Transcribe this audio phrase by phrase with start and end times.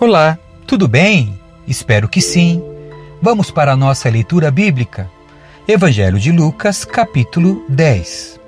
[0.00, 1.36] Olá, tudo bem?
[1.66, 2.62] Espero que sim.
[3.20, 5.10] Vamos para a nossa leitura bíblica.
[5.66, 8.38] Evangelho de Lucas, capítulo 10.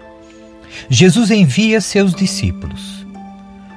[0.88, 3.04] Jesus envia seus discípulos.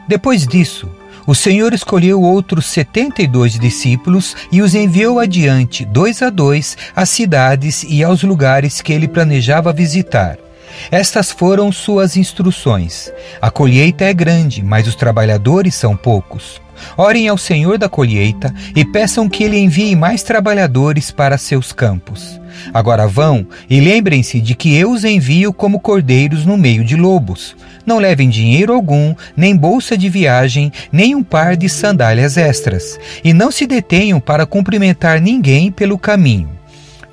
[0.08, 0.88] Depois disso,
[1.26, 6.78] o Senhor escolheu outros setenta e dois discípulos e os enviou adiante, dois a dois,
[6.96, 10.38] às cidades e aos lugares que ele planejava visitar.
[10.92, 13.12] Estas foram suas instruções.
[13.42, 16.62] A colheita é grande, mas os trabalhadores são poucos.
[16.98, 22.40] Orem ao Senhor da colheita e peçam que ele envie mais trabalhadores para seus campos.
[22.74, 27.56] Agora vão e lembrem-se de que eu os envio como cordeiros no meio de lobos.
[27.86, 33.34] Não levem dinheiro algum, nem bolsa de viagem, nem um par de sandálias extras, e
[33.34, 36.50] não se detenham para cumprimentar ninguém pelo caminho.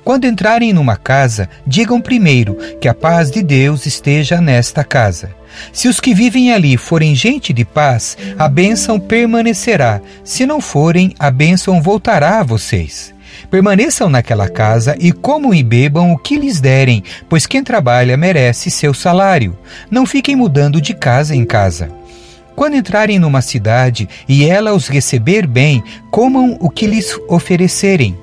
[0.03, 5.29] Quando entrarem numa casa, digam primeiro que a paz de Deus esteja nesta casa.
[5.71, 10.01] Se os que vivem ali forem gente de paz, a bênção permanecerá.
[10.23, 13.13] Se não forem, a bênção voltará a vocês.
[13.49, 18.69] Permaneçam naquela casa e comam e bebam o que lhes derem, pois quem trabalha merece
[18.69, 19.57] seu salário.
[19.89, 21.89] Não fiquem mudando de casa em casa.
[22.55, 28.17] Quando entrarem numa cidade e ela os receber bem, comam o que lhes oferecerem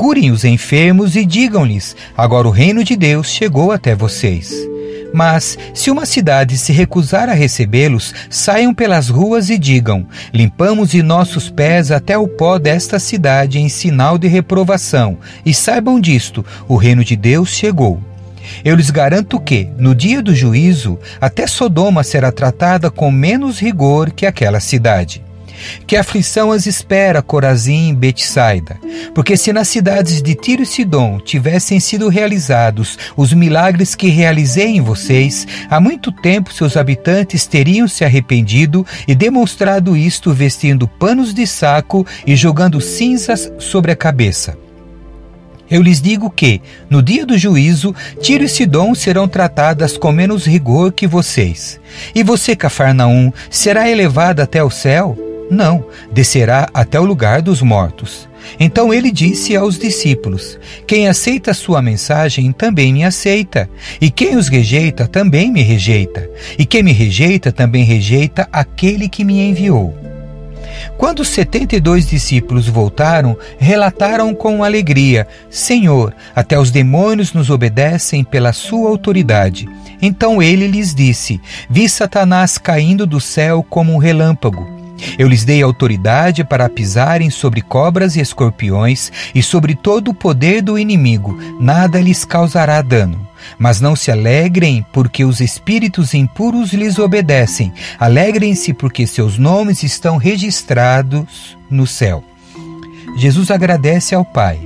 [0.00, 4.69] curem os enfermos e digam-lhes: agora o reino de Deus chegou até vocês.
[5.12, 11.02] Mas, se uma cidade se recusar a recebê-los, saiam pelas ruas e digam: Limpamos de
[11.02, 16.76] nossos pés até o pó desta cidade em sinal de reprovação, e saibam disto: o
[16.76, 18.00] reino de Deus chegou.
[18.64, 24.10] Eu lhes garanto que, no dia do juízo, até Sodoma será tratada com menos rigor
[24.10, 25.22] que aquela cidade.
[25.86, 28.78] Que aflição as espera, Corazim e Betsaida?
[29.14, 34.68] Porque se nas cidades de Tiro e Sidom tivessem sido realizados os milagres que realizei
[34.68, 41.34] em vocês, há muito tempo seus habitantes teriam se arrependido e demonstrado isto vestindo panos
[41.34, 44.56] de saco e jogando cinzas sobre a cabeça.
[45.70, 50.44] Eu lhes digo que, no dia do juízo, Tiro e Sidom serão tratadas com menos
[50.44, 51.80] rigor que vocês.
[52.12, 55.29] E você, Cafarnaum, será elevada até o céu?
[55.50, 58.28] Não, descerá até o lugar dos mortos.
[58.58, 63.68] Então ele disse aos discípulos: Quem aceita sua mensagem também me aceita,
[64.00, 69.24] e quem os rejeita também me rejeita, e quem me rejeita também rejeita aquele que
[69.24, 69.94] me enviou.
[70.96, 77.50] Quando os setenta e dois discípulos voltaram, relataram com alegria: Senhor, até os demônios nos
[77.50, 79.68] obedecem pela sua autoridade.
[80.00, 84.79] Então ele lhes disse: Vi Satanás caindo do céu como um relâmpago.
[85.18, 90.62] Eu lhes dei autoridade para pisarem sobre cobras e escorpiões e sobre todo o poder
[90.62, 93.26] do inimigo, nada lhes causará dano.
[93.58, 97.72] Mas não se alegrem porque os espíritos impuros lhes obedecem.
[97.98, 102.22] Alegrem-se porque seus nomes estão registrados no céu.
[103.16, 104.60] Jesus agradece ao Pai.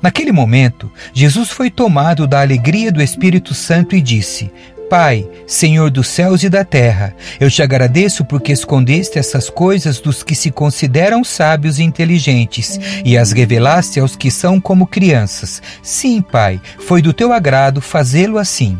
[0.00, 4.50] Naquele momento, Jesus foi tomado da alegria do Espírito Santo e disse:
[4.96, 10.22] Pai, Senhor dos céus e da terra, eu te agradeço porque escondeste essas coisas dos
[10.22, 15.60] que se consideram sábios e inteligentes e as revelaste aos que são como crianças.
[15.82, 18.78] Sim, Pai, foi do teu agrado fazê-lo assim.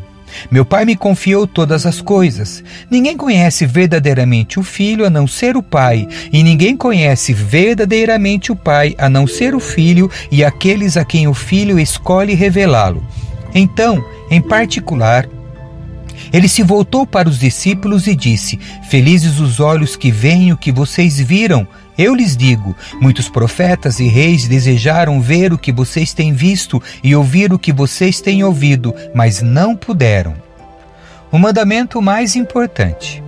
[0.53, 2.63] Meu Pai me confiou todas as coisas.
[2.89, 8.57] Ninguém conhece verdadeiramente o Filho a não ser o Pai, e ninguém conhece verdadeiramente o
[8.57, 13.05] Pai a não ser o Filho e aqueles a quem o Filho escolhe revelá-lo.
[13.53, 15.29] Então, em particular,
[16.33, 18.59] ele se voltou para os discípulos e disse:
[18.89, 21.67] Felizes os olhos que veem o que vocês viram.
[21.97, 27.15] Eu lhes digo: muitos profetas e reis desejaram ver o que vocês têm visto e
[27.15, 30.35] ouvir o que vocês têm ouvido, mas não puderam.
[31.31, 33.23] O mandamento mais importante.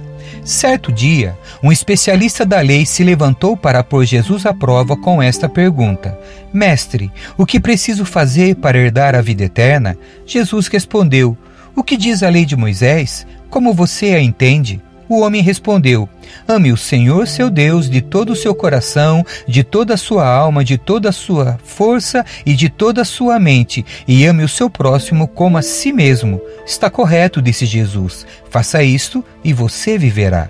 [0.45, 5.49] Certo dia, um especialista da lei se levantou para pôr Jesus à prova com esta
[5.49, 6.17] pergunta:
[6.53, 9.99] Mestre, o que preciso fazer para herdar a vida eterna?
[10.25, 11.37] Jesus respondeu:
[11.77, 13.27] o que diz a lei de Moisés?
[13.51, 14.83] Como você a entende?
[15.09, 16.09] O homem respondeu:
[16.49, 20.65] Ame o Senhor seu Deus de todo o seu coração, de toda a sua alma,
[20.65, 24.69] de toda a sua força e de toda a sua mente, e ame o seu
[24.69, 26.41] próximo como a si mesmo.
[26.67, 28.27] Está correto, disse Jesus.
[28.51, 30.49] Faça isto e você viverá.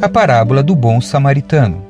[0.00, 1.87] A parábola do bom samaritano.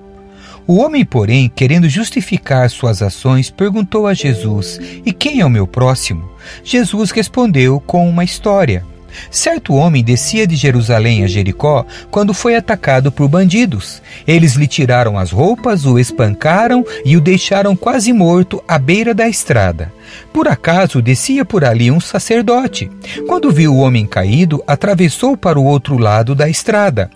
[0.68, 5.66] O homem, porém, querendo justificar suas ações, perguntou a Jesus: E quem é o meu
[5.66, 6.28] próximo?
[6.62, 8.84] Jesus respondeu com uma história.
[9.30, 14.02] Certo homem descia de Jerusalém a Jericó quando foi atacado por bandidos.
[14.26, 19.26] Eles lhe tiraram as roupas, o espancaram e o deixaram quase morto à beira da
[19.26, 19.90] estrada.
[20.34, 22.90] Por acaso descia por ali um sacerdote.
[23.26, 27.10] Quando viu o homem caído, atravessou para o outro lado da estrada.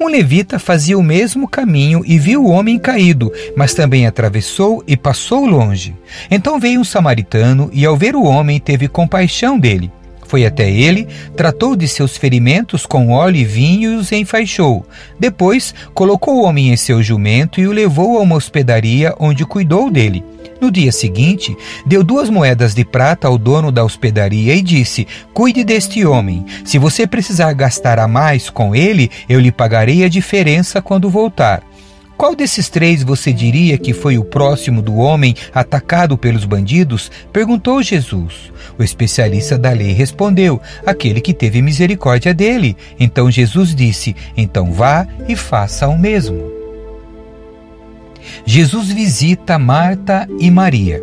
[0.00, 4.96] Um levita fazia o mesmo caminho e viu o homem caído, mas também atravessou e
[4.96, 5.96] passou longe.
[6.30, 9.90] Então veio um samaritano e, ao ver o homem, teve compaixão dele.
[10.28, 14.86] Foi até ele, tratou de seus ferimentos com óleo e vinho e os enfaixou.
[15.18, 19.90] Depois, colocou o homem em seu jumento e o levou a uma hospedaria onde cuidou
[19.90, 20.22] dele.
[20.60, 25.64] No dia seguinte, deu duas moedas de prata ao dono da hospedaria e disse: Cuide
[25.64, 26.44] deste homem.
[26.64, 31.62] Se você precisar gastar a mais com ele, eu lhe pagarei a diferença quando voltar.
[32.18, 37.12] Qual desses três você diria que foi o próximo do homem atacado pelos bandidos?
[37.32, 38.52] perguntou Jesus.
[38.76, 42.76] O especialista da lei respondeu: Aquele que teve misericórdia dele.
[42.98, 46.50] Então Jesus disse: Então vá e faça o mesmo.
[48.44, 51.00] Jesus visita Marta e Maria.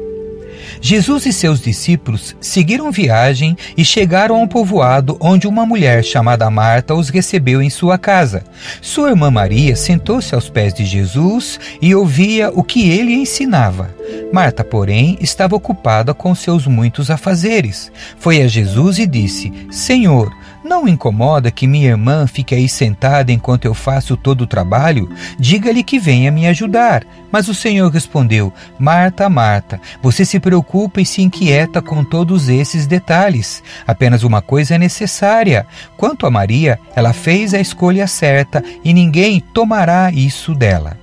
[0.81, 6.49] Jesus e seus discípulos seguiram viagem e chegaram a um povoado onde uma mulher chamada
[6.49, 8.43] Marta os recebeu em sua casa.
[8.81, 13.93] Sua irmã Maria sentou-se aos pés de Jesus e ouvia o que ele ensinava.
[14.31, 17.91] Marta, porém, estava ocupada com seus muitos afazeres.
[18.17, 20.31] Foi a Jesus e disse: Senhor,
[20.65, 25.07] não incomoda que minha irmã fique aí sentada enquanto eu faço todo o trabalho?
[25.39, 27.05] Diga-lhe que venha me ajudar.
[27.31, 32.87] Mas o Senhor respondeu: Marta, Marta, você se preocupa e se inquieta com todos esses
[32.87, 33.61] detalhes.
[33.85, 35.67] Apenas uma coisa é necessária.
[35.95, 40.97] Quanto a Maria, ela fez a escolha certa e ninguém tomará isso dela.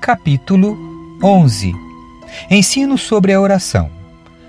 [0.00, 0.78] Capítulo
[1.22, 1.74] 11
[2.50, 3.90] Ensino sobre a oração.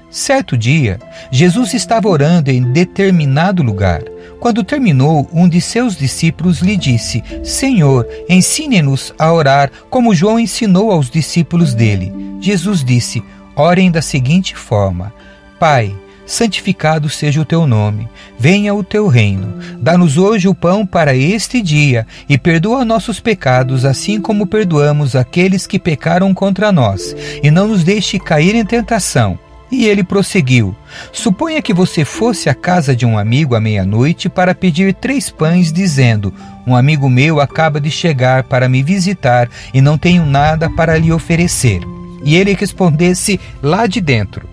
[0.10, 1.00] Certo dia,
[1.32, 4.02] Jesus estava orando em determinado lugar.
[4.39, 10.92] Quando terminou, um de seus discípulos lhe disse: Senhor, ensine-nos a orar como João ensinou
[10.92, 12.13] aos discípulos dele.
[12.39, 13.24] Jesus disse:
[13.56, 15.12] Orem da seguinte forma:
[15.60, 15.95] Pai,
[16.25, 18.07] santificado seja o teu nome,
[18.38, 19.56] venha o teu reino.
[19.80, 25.66] Dá-nos hoje o pão para este dia e perdoa nossos pecados, assim como perdoamos aqueles
[25.66, 29.40] que pecaram contra nós, e não nos deixe cair em tentação
[29.72, 30.75] e ele prosseguiu:
[31.12, 35.72] Suponha que você fosse à casa de um amigo à meia-noite para pedir três pães,
[35.72, 36.34] dizendo:
[36.66, 41.12] Um amigo meu acaba de chegar para me visitar e não tenho nada para lhe
[41.12, 41.81] oferecer.
[42.24, 44.48] E ele respondesse lá de dentro: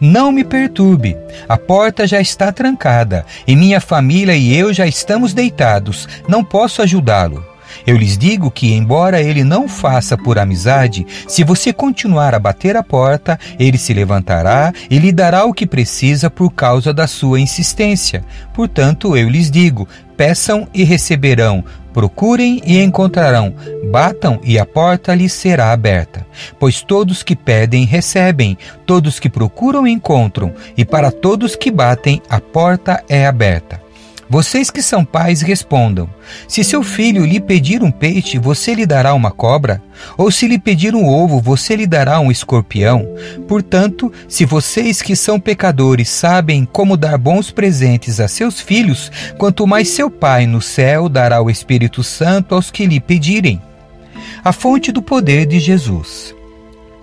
[0.00, 1.16] Não me perturbe,
[1.48, 6.82] a porta já está trancada e minha família e eu já estamos deitados, não posso
[6.82, 7.47] ajudá-lo.
[7.86, 12.76] Eu lhes digo que, embora ele não faça por amizade, se você continuar a bater
[12.76, 17.40] a porta, ele se levantará e lhe dará o que precisa por causa da sua
[17.40, 18.24] insistência.
[18.52, 23.54] Portanto, eu lhes digo: peçam e receberão, procurem e encontrarão,
[23.90, 26.26] batam e a porta lhes será aberta.
[26.58, 32.40] Pois todos que pedem, recebem, todos que procuram, encontram, e para todos que batem, a
[32.40, 33.87] porta é aberta.
[34.30, 36.08] Vocês que são pais, respondam:
[36.46, 39.82] Se seu filho lhe pedir um peixe, você lhe dará uma cobra?
[40.16, 43.08] Ou se lhe pedir um ovo, você lhe dará um escorpião?
[43.46, 49.66] Portanto, se vocês que são pecadores sabem como dar bons presentes a seus filhos, quanto
[49.66, 53.60] mais seu Pai no céu dará o Espírito Santo aos que lhe pedirem.
[54.44, 56.37] A fonte do poder de Jesus.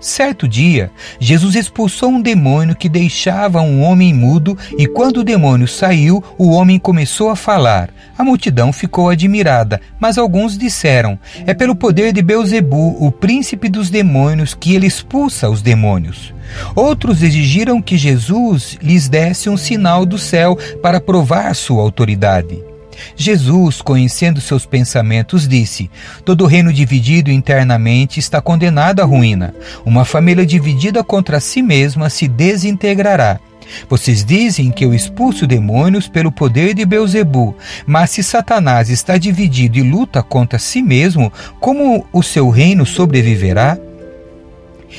[0.06, 5.66] Certo dia, Jesus expulsou um demônio que deixava um homem mudo, e quando o demônio
[5.66, 7.90] saiu, o homem começou a falar.
[8.16, 13.90] A multidão ficou admirada, mas alguns disseram: É pelo poder de Beuzebu, o príncipe dos
[13.90, 16.32] demônios, que ele expulsa os demônios.
[16.76, 22.75] Outros exigiram que Jesus lhes desse um sinal do céu para provar sua autoridade.
[23.16, 25.90] Jesus, conhecendo seus pensamentos, disse:
[26.24, 29.54] Todo reino dividido internamente está condenado à ruína.
[29.84, 33.40] Uma família dividida contra si mesma se desintegrará.
[33.88, 39.78] Vocês dizem que eu expulso demônios pelo poder de Beuzebu, mas se Satanás está dividido
[39.78, 43.78] e luta contra si mesmo, como o seu reino sobreviverá?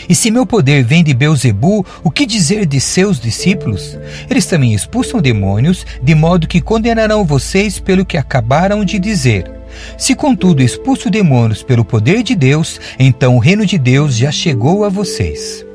[0.08, 3.98] E se meu poder vem de Beuzebu, o que dizer de seus discípulos?
[4.30, 9.50] Eles também expulsam demônios, de modo que condenarão vocês pelo que acabaram de dizer.
[9.98, 14.84] Se contudo expulso demônios pelo poder de Deus, então o reino de Deus já chegou
[14.84, 15.66] a vocês.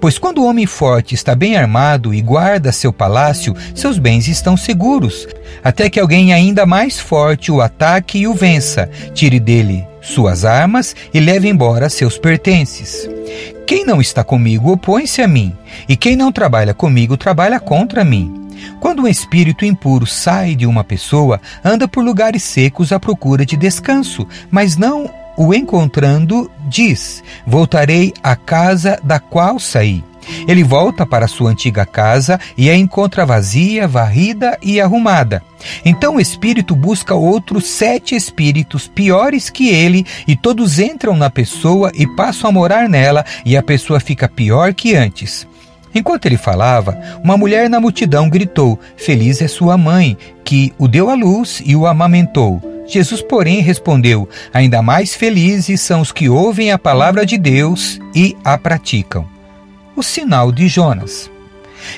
[0.00, 4.56] Pois quando o homem forte está bem armado e guarda seu palácio, seus bens estão
[4.56, 5.26] seguros,
[5.62, 10.96] até que alguém ainda mais forte o ataque e o vença, tire dele suas armas
[11.14, 13.08] e leve embora seus pertences.
[13.66, 15.56] Quem não está comigo opõe-se a mim,
[15.88, 18.50] e quem não trabalha comigo trabalha contra mim.
[18.80, 23.56] Quando um espírito impuro sai de uma pessoa, anda por lugares secos à procura de
[23.56, 30.04] descanso, mas não o encontrando, diz: Voltarei à casa da qual saí.
[30.46, 35.42] Ele volta para sua antiga casa e a encontra vazia, varrida e arrumada.
[35.84, 41.90] Então o espírito busca outros sete espíritos piores que ele, e todos entram na pessoa
[41.94, 45.46] e passam a morar nela, e a pessoa fica pior que antes.
[45.94, 51.10] Enquanto ele falava, uma mulher na multidão gritou: Feliz é sua mãe, que o deu
[51.10, 52.60] à luz e o amamentou.
[52.86, 58.36] Jesus, porém, respondeu: Ainda mais felizes são os que ouvem a palavra de Deus e
[58.44, 59.26] a praticam.
[59.94, 61.30] O sinal de Jonas.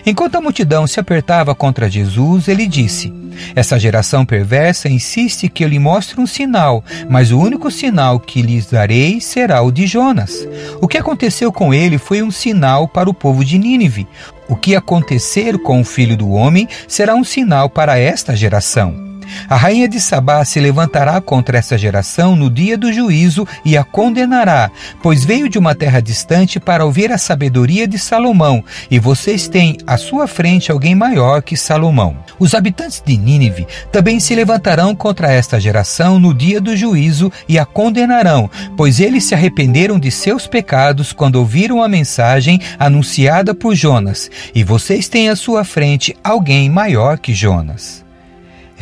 [0.05, 3.13] Enquanto a multidão se apertava contra Jesus, ele disse:
[3.55, 8.43] Essa geração perversa insiste que eu lhe mostre um sinal, mas o único sinal que
[8.43, 10.47] lhes darei será o de Jonas.
[10.81, 14.07] O que aconteceu com ele foi um sinal para o povo de Nínive.
[14.49, 19.14] O que acontecer com o filho do homem será um sinal para esta geração.
[19.49, 23.85] A rainha de Sabá se levantará contra essa geração no dia do juízo e a
[23.85, 24.71] condenará,
[25.03, 29.77] pois veio de uma terra distante para ouvir a sabedoria de Salomão, e vocês têm
[29.87, 32.17] à sua frente alguém maior que Salomão.
[32.39, 37.59] Os habitantes de Nínive também se levantarão contra esta geração no dia do juízo e
[37.59, 43.75] a condenarão, pois eles se arrependeram de seus pecados quando ouviram a mensagem anunciada por
[43.75, 48.04] Jonas, e vocês têm à sua frente alguém maior que Jonas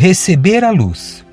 [0.03, 1.25] receber a luz.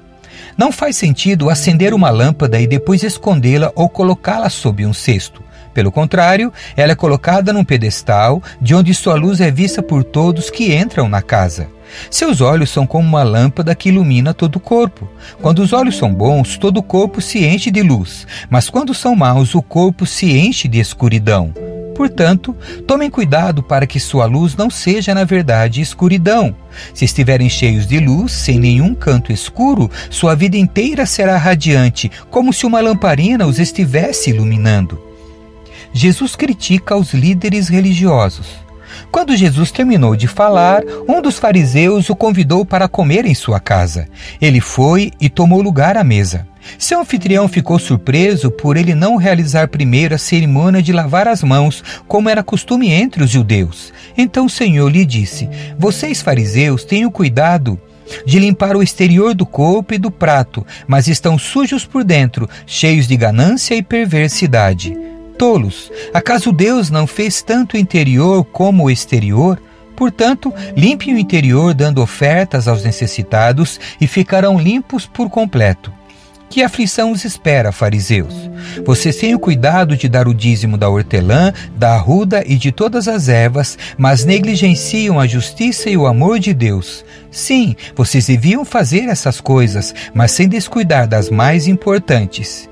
[0.56, 5.42] Não faz sentido acender uma lâmpada e depois escondê-la ou colocá-la sob um cesto.
[5.74, 10.52] Pelo contrário, ela é colocada num pedestal de onde sua luz é vista por todos
[10.52, 11.68] que entram na casa.
[12.12, 15.10] Seus olhos são como uma lâmpada que ilumina todo o corpo.
[15.42, 19.16] Quando os olhos são bons, todo o corpo se enche de luz, mas quando são
[19.16, 21.52] maus, o corpo se enche de escuridão.
[22.00, 22.56] Portanto,
[22.88, 26.56] tomem cuidado para que sua luz não seja, na verdade, escuridão.
[26.94, 32.54] Se estiverem cheios de luz, sem nenhum canto escuro, sua vida inteira será radiante, como
[32.54, 34.98] se uma lamparina os estivesse iluminando.
[35.92, 38.48] Jesus critica os líderes religiosos.
[39.12, 44.08] Quando Jesus terminou de falar, um dos fariseus o convidou para comer em sua casa.
[44.42, 46.48] Ele foi e tomou lugar à mesa.
[46.78, 51.84] Seu anfitrião ficou surpreso por ele não realizar primeiro a cerimônia de lavar as mãos,
[52.08, 53.94] como era costume entre os judeus.
[54.18, 57.80] Então o Senhor lhe disse: Vocês, fariseus, tenham cuidado
[58.26, 63.08] de limpar o exterior do corpo e do prato, mas estão sujos por dentro, cheios
[63.08, 65.09] de ganância e perversidade.
[65.40, 69.58] Tolos, acaso Deus não fez tanto o interior como o exterior?
[69.96, 75.94] Portanto, limpem o interior dando ofertas aos necessitados e ficarão limpos por completo.
[76.50, 78.34] Que aflição os espera, fariseus?
[78.86, 83.08] Vocês têm o cuidado de dar o dízimo da hortelã, da arruda e de todas
[83.08, 87.06] as ervas, mas negligenciam a justiça e o amor de Deus.
[87.32, 92.69] Sim, vocês deviam fazer essas coisas, mas sem descuidar das mais importantes.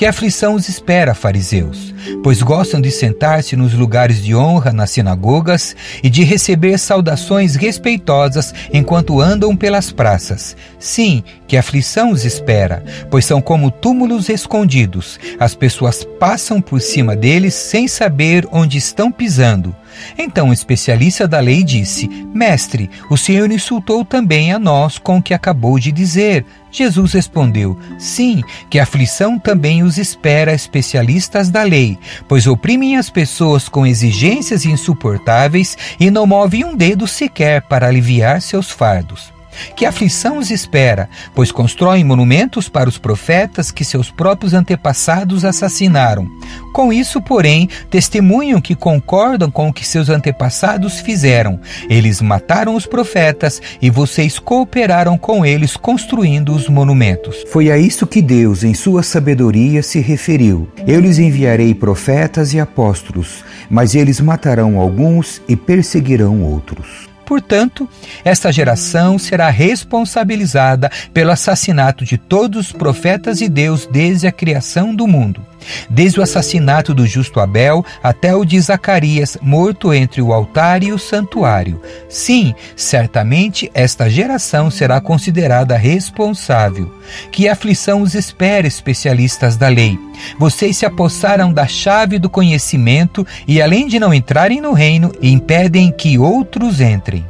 [0.00, 1.94] Que aflição os espera, fariseus?
[2.22, 8.54] Pois gostam de sentar-se nos lugares de honra nas sinagogas e de receber saudações respeitosas
[8.72, 10.56] enquanto andam pelas praças.
[10.78, 15.20] Sim, que aflição os espera, pois são como túmulos escondidos.
[15.38, 19.76] As pessoas passam por cima deles sem saber onde estão pisando.
[20.16, 25.22] Então o especialista da lei disse: Mestre, o Senhor insultou também a nós com o
[25.22, 26.44] que acabou de dizer.
[26.70, 33.68] Jesus respondeu: Sim, que aflição também os espera especialistas da lei, pois oprimem as pessoas
[33.68, 39.39] com exigências insuportáveis e não movem um dedo sequer para aliviar seus fardos.
[39.76, 46.28] Que aflição os espera, pois constroem monumentos para os profetas que seus próprios antepassados assassinaram.
[46.72, 51.60] Com isso, porém, testemunham que concordam com o que seus antepassados fizeram.
[51.88, 57.44] Eles mataram os profetas e vocês cooperaram com eles construindo os monumentos.
[57.50, 60.68] Foi a isso que Deus, em sua sabedoria, se referiu.
[60.86, 67.09] Eu lhes enviarei profetas e apóstolos, mas eles matarão alguns e perseguirão outros.
[67.30, 67.88] Portanto,
[68.24, 74.92] esta geração será responsabilizada pelo assassinato de todos os profetas de Deus desde a criação
[74.92, 75.40] do mundo
[75.88, 80.92] desde o assassinato do justo Abel até o de Zacarias, morto entre o altar e
[80.92, 81.80] o santuário.
[82.08, 86.92] Sim, certamente esta geração será considerada responsável.
[87.30, 89.98] Que aflição os espera, especialistas da lei?
[90.38, 95.90] Vocês se apossaram da chave do conhecimento e, além de não entrarem no reino, impedem
[95.90, 97.24] que outros entrem.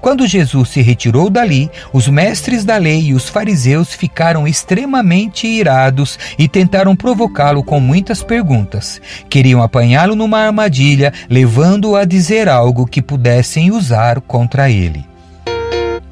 [0.00, 6.18] Quando Jesus se retirou dali, os mestres da lei e os fariseus ficaram extremamente irados
[6.38, 9.00] e tentaram provocá-lo com muitas perguntas.
[9.28, 15.04] Queriam apanhá-lo numa armadilha, levando-o a dizer algo que pudessem usar contra ele.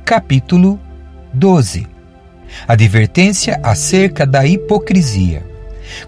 [0.05, 0.79] Capítulo
[1.33, 1.95] 12
[2.69, 5.54] Advertência acerca da hipocrisia.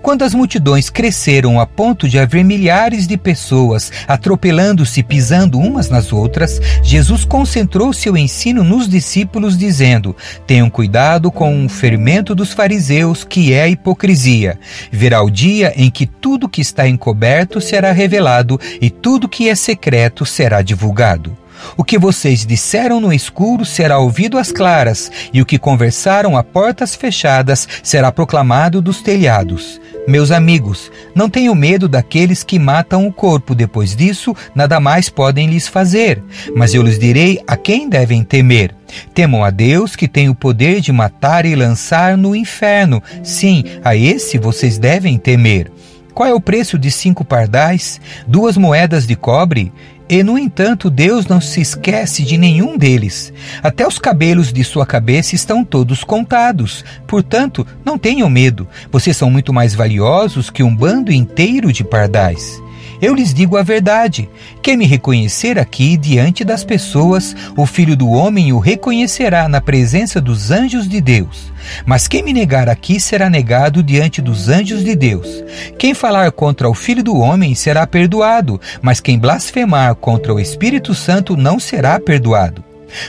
[0.02, 6.12] Quando as multidões cresceram a ponto de haver milhares de pessoas atropelando-se, pisando umas nas
[6.12, 10.14] outras, Jesus concentrou seu ensino nos discípulos, dizendo:
[10.46, 14.58] Tenham cuidado com o fermento dos fariseus, que é a hipocrisia.
[14.90, 19.54] Virá o dia em que tudo que está encoberto será revelado e tudo que é
[19.54, 21.36] secreto será divulgado.
[21.76, 26.42] O que vocês disseram no escuro será ouvido às claras, e o que conversaram a
[26.42, 29.80] portas fechadas será proclamado dos telhados.
[30.08, 35.48] Meus amigos, não tenham medo daqueles que matam o corpo, depois disso, nada mais podem
[35.48, 36.22] lhes fazer.
[36.54, 38.72] Mas eu lhes direi a quem devem temer.
[39.12, 43.02] Temam a Deus que tem o poder de matar e lançar no inferno.
[43.24, 45.72] Sim, a esse vocês devem temer.
[46.14, 48.00] Qual é o preço de cinco pardais?
[48.26, 49.72] Duas moedas de cobre?
[50.08, 53.32] E, no entanto, Deus não se esquece de nenhum deles.
[53.62, 56.84] Até os cabelos de sua cabeça estão todos contados.
[57.06, 58.68] Portanto, não tenham medo.
[58.90, 62.60] Vocês são muito mais valiosos que um bando inteiro de pardais.
[63.00, 64.28] Eu lhes digo a verdade:
[64.62, 70.20] quem me reconhecer aqui diante das pessoas, o Filho do Homem o reconhecerá na presença
[70.20, 71.52] dos anjos de Deus.
[71.84, 75.44] Mas quem me negar aqui será negado diante dos anjos de Deus.
[75.78, 80.94] Quem falar contra o Filho do Homem será perdoado, mas quem blasfemar contra o Espírito
[80.94, 82.64] Santo não será perdoado.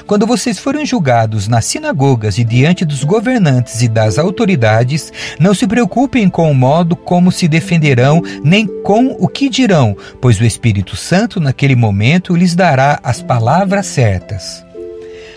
[0.05, 5.67] Quando vocês forem julgados nas sinagogas e diante dos governantes e das autoridades, não se
[5.67, 10.95] preocupem com o modo como se defenderão, nem com o que dirão, pois o Espírito
[10.95, 14.65] Santo, naquele momento, lhes dará as palavras certas.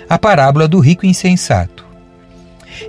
[0.09, 1.87] A parábola do rico insensato.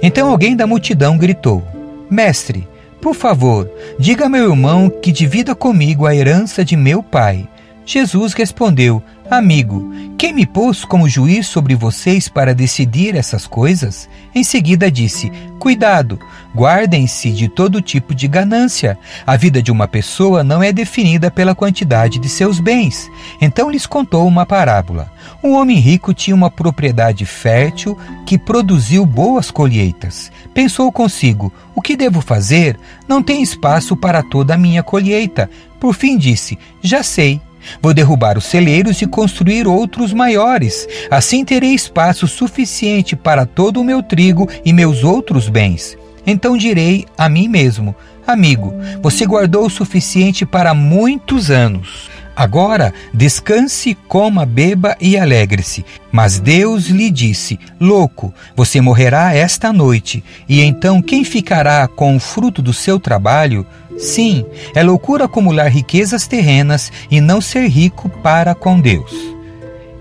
[0.02, 1.64] Então alguém da multidão gritou:
[2.10, 2.68] Mestre,
[3.02, 7.48] por favor, diga a meu irmão que divida comigo a herança de meu pai.
[7.86, 9.92] Jesus respondeu: Amigo,
[10.22, 14.08] quem me pôs como juiz sobre vocês para decidir essas coisas?
[14.36, 16.20] Em seguida disse: Cuidado,
[16.56, 19.00] guardem-se de todo tipo de ganância.
[19.26, 23.10] A vida de uma pessoa não é definida pela quantidade de seus bens.
[23.42, 25.12] Então lhes contou uma parábola.
[25.44, 30.32] Um homem rico tinha uma propriedade fértil que produziu boas colheitas.
[30.54, 32.80] Pensou consigo: O que devo fazer?
[33.08, 35.50] Não tem espaço para toda a minha colheita.
[35.80, 37.42] Por fim disse: Já sei
[37.82, 40.88] Vou derrubar os celeiros e construir outros maiores.
[41.10, 45.98] Assim terei espaço suficiente para todo o meu trigo e meus outros bens.
[46.26, 47.96] Então direi a mim mesmo:
[48.26, 52.10] Amigo, você guardou o suficiente para muitos anos.
[52.36, 55.86] Agora descanse, coma, beba e alegre-se.
[56.12, 62.20] Mas Deus lhe disse: Louco, você morrerá esta noite, e então quem ficará com o
[62.20, 63.66] fruto do seu trabalho?
[64.02, 69.12] Sim, é loucura acumular riquezas terrenas e não ser rico para com Deus.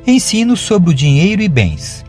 [0.06, 2.02] Ensino sobre o dinheiro e bens.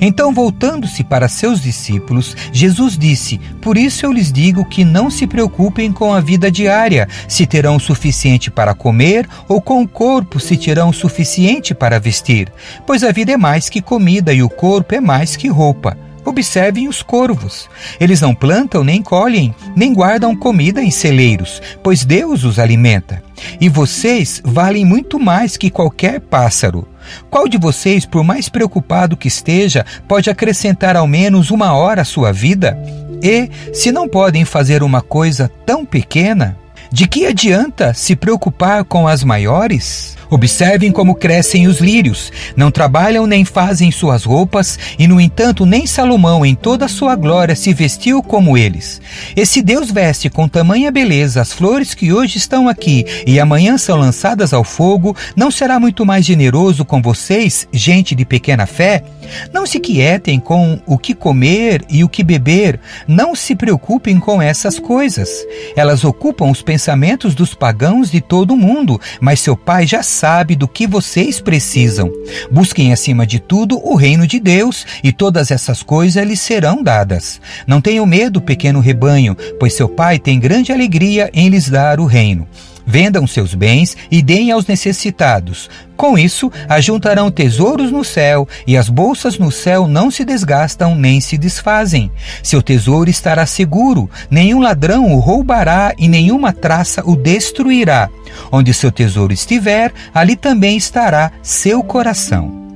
[0.00, 5.24] Então, voltando-se para seus discípulos, Jesus disse: Por isso eu lhes digo que não se
[5.24, 10.40] preocupem com a vida diária, se terão o suficiente para comer, ou com o corpo,
[10.40, 12.52] se terão o suficiente para vestir.
[12.84, 15.96] Pois a vida é mais que comida e o corpo é mais que roupa.
[16.26, 17.70] Observem os corvos.
[18.00, 23.22] Eles não plantam, nem colhem, nem guardam comida em celeiros, pois Deus os alimenta.
[23.60, 26.86] E vocês valem muito mais que qualquer pássaro.
[27.30, 32.04] Qual de vocês, por mais preocupado que esteja, pode acrescentar ao menos uma hora à
[32.04, 32.76] sua vida?
[33.22, 36.58] E, se não podem fazer uma coisa tão pequena,
[36.96, 40.16] de que adianta se preocupar com as maiores?
[40.30, 45.86] Observem como crescem os lírios, não trabalham nem fazem suas roupas, e no entanto, nem
[45.86, 49.00] Salomão, em toda a sua glória, se vestiu como eles.
[49.36, 53.76] E se Deus veste com tamanha beleza as flores que hoje estão aqui e amanhã
[53.76, 59.04] são lançadas ao fogo, não será muito mais generoso com vocês, gente de pequena fé?
[59.52, 64.40] Não se quietem com o que comer e o que beber, não se preocupem com
[64.40, 65.28] essas coisas.
[65.76, 66.85] Elas ocupam os pensamentos
[67.34, 72.10] dos pagãos de todo o mundo, mas seu Pai já sabe do que vocês precisam.
[72.50, 77.40] Busquem acima de tudo o reino de Deus e todas essas coisas lhes serão dadas.
[77.66, 82.04] Não tenham medo, pequeno rebanho, pois seu Pai tem grande alegria em lhes dar o
[82.04, 82.46] reino.
[82.86, 85.68] Vendam seus bens e deem aos necessitados.
[85.96, 91.20] Com isso, ajuntarão tesouros no céu, e as bolsas no céu não se desgastam nem
[91.20, 92.12] se desfazem.
[92.42, 98.08] Seu tesouro estará seguro, nenhum ladrão o roubará e nenhuma traça o destruirá.
[98.52, 102.66] Onde seu tesouro estiver, ali também estará seu coração.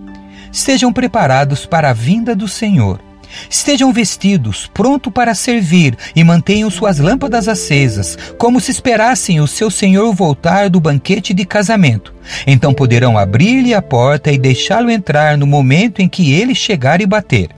[0.52, 3.09] Estejam preparados para a vinda do Senhor.
[3.48, 9.70] Estejam vestidos, pronto para servir, e mantenham suas lâmpadas acesas, como se esperassem o seu
[9.70, 12.14] senhor voltar do banquete de casamento.
[12.46, 17.06] Então poderão abrir-lhe a porta e deixá-lo entrar no momento em que ele chegar e
[17.06, 17.50] bater.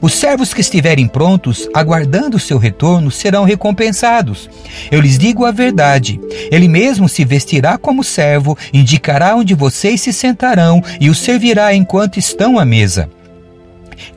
[0.00, 4.48] Os servos que estiverem prontos, aguardando o seu retorno, serão recompensados.
[4.90, 10.12] Eu lhes digo a verdade: ele mesmo se vestirá como servo, indicará onde vocês se
[10.12, 13.10] sentarão e os servirá enquanto estão à mesa.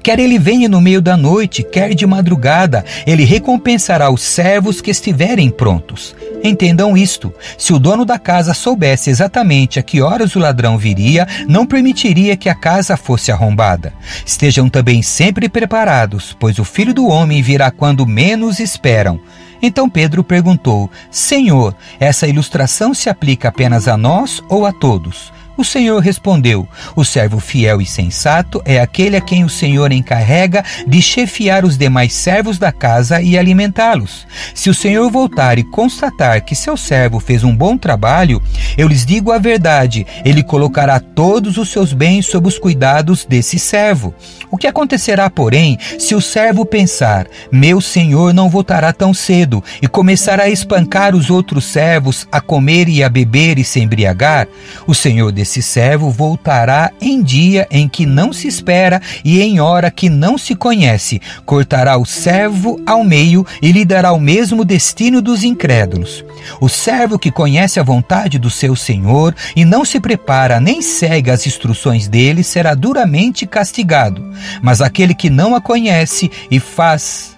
[0.01, 4.91] Quer ele venha no meio da noite, quer de madrugada, ele recompensará os servos que
[4.91, 6.15] estiverem prontos.
[6.43, 11.27] Entendam isto: se o dono da casa soubesse exatamente a que horas o ladrão viria,
[11.47, 13.93] não permitiria que a casa fosse arrombada.
[14.25, 19.19] Estejam também sempre preparados, pois o filho do homem virá quando menos esperam.
[19.61, 25.35] Então Pedro perguntou: Senhor, essa ilustração se aplica apenas a nós ou a todos?
[25.57, 30.63] O Senhor respondeu: O servo fiel e sensato é aquele a quem o Senhor encarrega
[30.85, 34.27] de chefiar os demais servos da casa e alimentá-los.
[34.53, 38.41] Se o Senhor voltar e constatar que seu servo fez um bom trabalho,
[38.77, 43.57] eu lhes digo a verdade: ele colocará todos os seus bens sob os cuidados desse
[43.57, 44.13] servo.
[44.51, 49.87] O que acontecerá, porém, se o servo pensar: Meu senhor não voltará tão cedo, e
[49.87, 54.47] começar a espancar os outros servos, a comer e a beber e se embriagar?
[54.85, 59.89] O senhor esse servo voltará em dia em que não se espera e em hora
[59.89, 61.21] que não se conhece.
[61.45, 66.23] Cortará o servo ao meio e lhe dará o mesmo destino dos incrédulos.
[66.59, 71.31] O servo que conhece a vontade do seu senhor e não se prepara nem segue
[71.31, 74.29] as instruções dele será duramente castigado.
[74.61, 77.36] Mas aquele que não a conhece e faz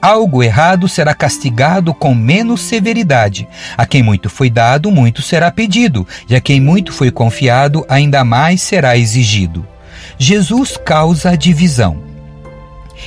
[0.00, 3.48] algo errado será castigado com menos severidade.
[3.76, 8.24] A quem muito foi dado, muito será pedido, e a quem muito foi confiado, ainda
[8.24, 9.66] mais será exigido.
[10.18, 12.07] Jesus causa divisão.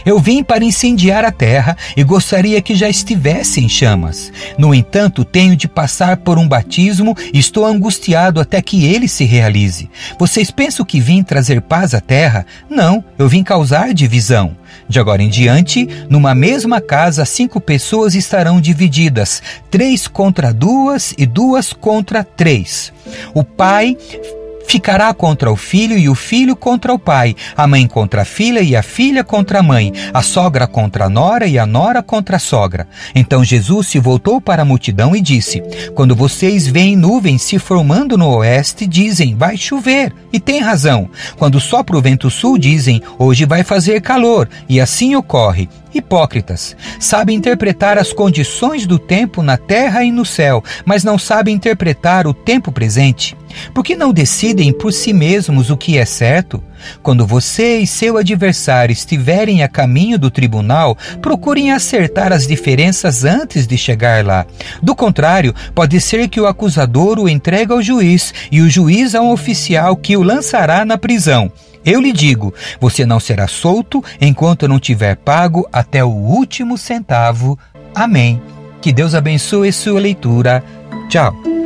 [0.05, 4.31] Eu vim para incendiar a terra e gostaria que já estivesse em chamas.
[4.57, 9.25] No entanto, tenho de passar por um batismo e estou angustiado até que ele se
[9.25, 9.89] realize.
[10.17, 12.45] Vocês pensam que vim trazer paz à terra?
[12.69, 14.55] Não, eu vim causar divisão.
[14.87, 21.25] De agora em diante, numa mesma casa, cinco pessoas estarão divididas, três contra duas e
[21.25, 22.91] duas contra três.
[23.33, 23.97] O pai
[24.71, 28.61] Ficará contra o filho e o filho contra o pai, a mãe contra a filha
[28.61, 32.37] e a filha contra a mãe, a sogra contra a nora e a nora contra
[32.37, 32.87] a sogra.
[33.13, 35.61] Então Jesus se voltou para a multidão e disse:
[35.93, 40.13] Quando vocês veem nuvens se formando no oeste, dizem: Vai chover.
[40.31, 41.09] E tem razão.
[41.37, 44.47] Quando sopra o vento sul, dizem: Hoje vai fazer calor.
[44.69, 45.67] E assim ocorre.
[45.93, 51.53] Hipócritas, sabem interpretar as condições do tempo na terra e no céu, mas não sabem
[51.53, 53.35] interpretar o tempo presente.
[53.73, 56.63] Por que não decidem por si mesmos o que é certo?
[57.03, 63.67] Quando você e seu adversário estiverem a caminho do tribunal, procurem acertar as diferenças antes
[63.67, 64.45] de chegar lá.
[64.81, 69.21] Do contrário, pode ser que o acusador o entregue ao juiz e o juiz a
[69.21, 71.51] um oficial que o lançará na prisão.
[71.85, 77.57] Eu lhe digo: você não será solto enquanto não tiver pago até o último centavo.
[77.93, 78.41] Amém.
[78.81, 80.63] Que Deus abençoe sua leitura.
[81.09, 81.60] Tchau.